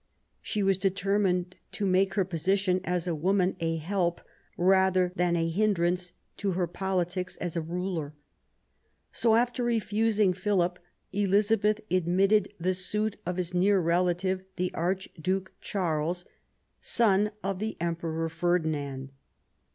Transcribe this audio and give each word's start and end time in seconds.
She 0.41 0.63
was 0.63 0.79
determined 0.79 1.55
to 1.73 1.85
make 1.85 2.15
her 2.15 2.25
position 2.25 2.81
as 2.83 3.05
a 3.05 3.13
woman 3.13 3.55
a 3.59 3.75
help, 3.77 4.19
rather 4.57 5.13
than 5.15 5.35
a 5.35 5.47
hindrance, 5.47 6.13
to 6.37 6.53
her 6.53 6.65
politics 6.65 7.35
as 7.37 7.55
a 7.55 7.61
ruler. 7.61 8.15
So, 9.11 9.35
after 9.35 9.63
refusing 9.63 10.33
Philip, 10.33 10.79
Elizabeth 11.13 11.81
admitted 11.91 12.51
the 12.59 12.73
suit 12.73 13.17
of 13.27 13.37
his 13.37 13.53
near 13.53 13.79
relative, 13.79 14.43
the 14.55 14.73
Archduke 14.73 15.51
Charles, 15.61 16.25
son 16.79 17.29
of 17.43 17.59
the 17.59 17.77
PROBLEMS 17.79 17.97
OP 17.97 18.01
THE 18.01 18.05
RElQ]^. 18.05 18.09
57 18.09 18.11
Emperor 18.11 18.29
Ferdinand. 18.29 19.09